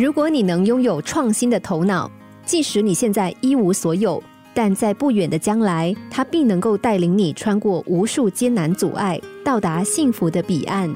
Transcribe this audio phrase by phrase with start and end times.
[0.00, 2.10] 如果你能拥有创新的头脑，
[2.46, 4.22] 即使你现在一无所有，
[4.54, 10.90] 但在不远的将来，它必能够带领你穿过无数艰难阻碍，到达幸福的彼岸。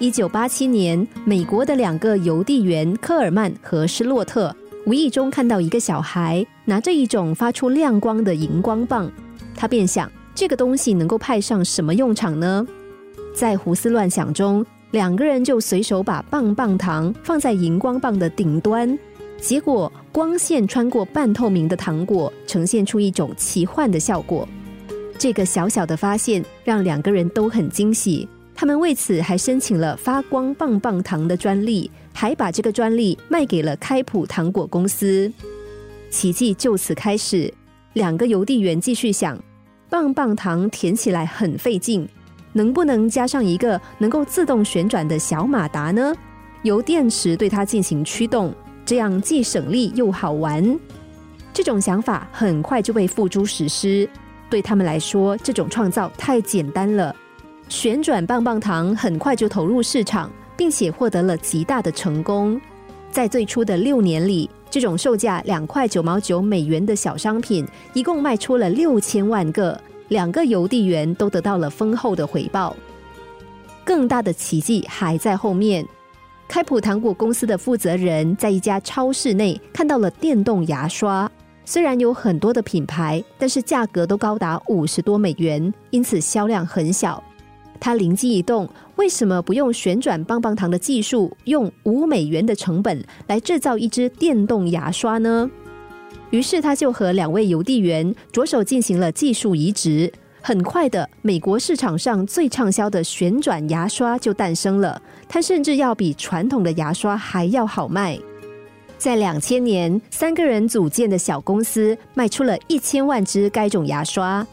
[0.00, 4.52] 一九八七年，美国的两个邮递员科尔曼和施洛特
[4.84, 9.08] 无意中看到一个小孩拿着一种发出亮光的荧光棒，
[9.54, 12.66] 他便想这个东西能够派上什么用场呢？
[13.32, 14.66] 在胡思乱想中，
[14.96, 18.98] 两个人就随手把棒棒糖放在荧光棒的顶端，
[19.38, 24.48] 结果光线穿过半透明的糖果，呈现出一种奇幻的效果。
[25.18, 28.26] 这个小小的发现让两个人都很惊喜。
[28.54, 35.30] 他们为此还申请了发光棒棒糖的专利，还把这个专利卖给了开普糖果公司。
[36.08, 37.52] 奇迹就此开始。
[37.92, 39.38] 两个邮递员继续想，
[39.90, 42.08] 棒棒糖舔起来很费劲，
[42.56, 46.14] 能不能加上一个能够自动旋转的小马达呢？
[46.62, 48.50] 由电池对它进行驱动，
[48.82, 50.78] 这样既省力又好玩。
[51.52, 54.08] 这种想法很快就被付诸实施。
[54.48, 57.14] 对他们来说，这种创造太简单了。
[57.68, 62.58] 旋转棒棒糖很快就投入市场，并且获得了极大的成功。
[63.10, 69.78] 在最初的六年里，这种售价两块九毛九美元的小商品，一共卖出了六千万个。
[70.08, 72.76] 两个邮递员都得到了丰厚的回报。
[73.84, 75.86] 更大的奇迹还在后面。
[76.48, 81.28] 开普糖果公司的负责人在一家超市内看到了电动牙刷，
[81.64, 87.20] 虽然有很多的品牌，但是价格都高达五十多美元，因此销量很小。
[87.80, 95.50] 他灵机一动，为什么不用旋转棒棒糖的技术，用五美元的成本来制造一支电动牙刷呢？
[96.30, 100.12] 于是他就和两位邮递员着手进行了技术移植。
[100.42, 105.00] 很快的，美国市场上最畅销的旋转牙刷就诞生了。
[105.28, 108.16] 它甚至要比传统的牙刷还要好卖。
[108.96, 114.46] 在两千年，三个人组建的小公司卖出了一千万支该种牙刷。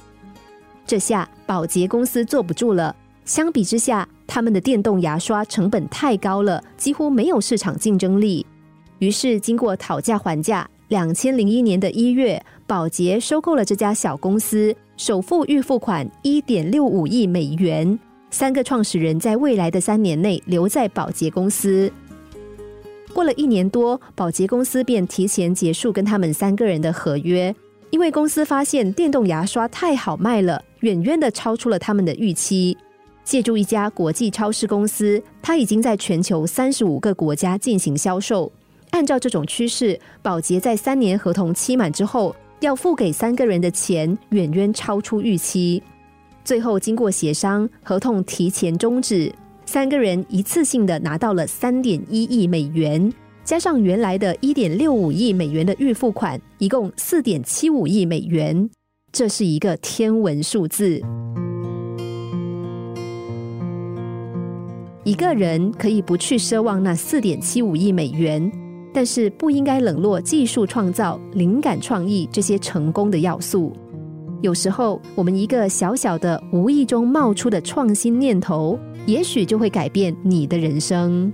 [0.86, 2.96] 这下保洁公司坐不住了。
[3.24, 8.46] 相比之下，他们的电动牙刷成本太高了，几乎没有市场竞争力。
[8.98, 17.98] 于是，经过讨价还价，两千零一年的一月，宝洁收购了这家小公司，首付预付款一点六五亿美元。
[18.30, 21.92] 三个创始人在未来的三年内留在宝洁公司。
[23.14, 27.56] 过了一年多，宝洁公司便提前结束跟他们三个人的合约，
[27.92, 32.76] 因为公司发现电动牙刷太好卖了，远远的超出了他们的预期。
[33.24, 38.52] 借助一家国际超市公司，它已经在全球三十五个国家进行销售。
[38.94, 45.82] 按照这种趋势，宝洁在三年合同期满之后，要付给三个人的钱远远超出预期。
[46.46, 49.34] 最后经过协商，合同提前终止，
[49.66, 53.12] 三个人一次性的拿到了三点一亿美元，
[53.44, 58.70] 加上原来的一点六五亿美元的预付款，一共四点七五亿美元。
[59.12, 61.02] 这是一个天文数字。
[65.04, 68.52] 一个人可以不去奢望那四点七五亿美元，
[68.94, 73.76] 但是不应该冷落技术创造、灵感创意这些成功的要素。
[74.42, 81.32] 有时候，我们一个小小的、无意中冒出的创新念头，也许就会改变你的人生。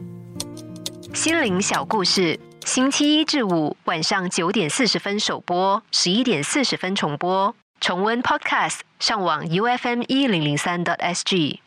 [1.13, 7.53] 心灵小故事，星期一至五晚上九点四十分首播，十一点四十分重播。
[7.81, 11.59] 重温 Podcast，上网 U F M 一零零三 t S G。